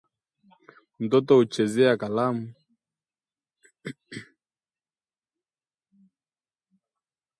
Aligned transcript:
Mtoto 0.99 1.35
huchezea 1.35 1.97
kalamu 1.97 2.53